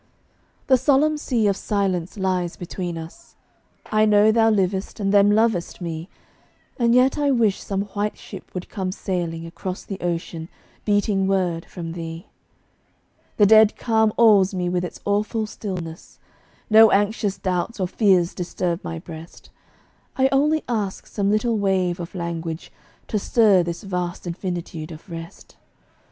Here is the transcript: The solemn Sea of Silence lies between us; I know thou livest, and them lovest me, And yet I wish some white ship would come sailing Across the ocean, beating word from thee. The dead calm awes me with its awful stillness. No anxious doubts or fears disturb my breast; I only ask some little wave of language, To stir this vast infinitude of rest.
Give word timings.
The 0.65 0.77
solemn 0.77 1.15
Sea 1.15 1.45
of 1.45 1.55
Silence 1.55 2.17
lies 2.17 2.55
between 2.57 2.97
us; 2.97 3.35
I 3.91 4.05
know 4.05 4.31
thou 4.31 4.49
livest, 4.49 4.99
and 4.99 5.13
them 5.13 5.29
lovest 5.29 5.79
me, 5.79 6.09
And 6.79 6.95
yet 6.95 7.19
I 7.19 7.29
wish 7.29 7.61
some 7.61 7.83
white 7.89 8.17
ship 8.17 8.51
would 8.55 8.67
come 8.67 8.91
sailing 8.91 9.45
Across 9.45 9.83
the 9.83 9.99
ocean, 9.99 10.49
beating 10.85 11.27
word 11.27 11.65
from 11.65 11.91
thee. 11.91 12.25
The 13.37 13.45
dead 13.45 13.75
calm 13.77 14.11
awes 14.17 14.55
me 14.55 14.69
with 14.69 14.83
its 14.83 14.99
awful 15.05 15.45
stillness. 15.45 16.17
No 16.67 16.89
anxious 16.89 17.37
doubts 17.37 17.79
or 17.79 17.87
fears 17.87 18.33
disturb 18.33 18.83
my 18.83 18.97
breast; 18.97 19.51
I 20.17 20.29
only 20.31 20.63
ask 20.67 21.05
some 21.05 21.29
little 21.29 21.59
wave 21.59 21.99
of 21.99 22.15
language, 22.15 22.71
To 23.09 23.19
stir 23.19 23.61
this 23.61 23.83
vast 23.83 24.25
infinitude 24.25 24.91
of 24.91 25.07
rest. 25.11 25.57